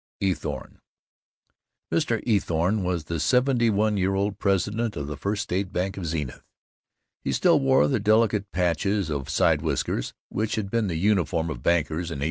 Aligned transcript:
Eathorne. 0.19 0.79
Mr. 1.93 2.23
Eathorne 2.25 2.83
was 2.83 3.03
the 3.03 3.19
seventy 3.19 3.65
year 3.67 4.15
old 4.15 4.39
president 4.39 4.95
of 4.95 5.05
the 5.05 5.15
First 5.15 5.43
State 5.43 5.71
Bank 5.71 5.95
of 5.95 6.07
Zenith. 6.07 6.41
He 7.23 7.31
still 7.31 7.59
wore 7.59 7.87
the 7.87 7.99
delicate 7.99 8.51
patches 8.51 9.11
of 9.11 9.29
side 9.29 9.61
whiskers 9.61 10.15
which 10.29 10.55
had 10.55 10.71
been 10.71 10.87
the 10.87 10.95
uniform 10.95 11.51
of 11.51 11.61
bankers 11.61 12.09
in 12.09 12.17
1870. 12.17 12.19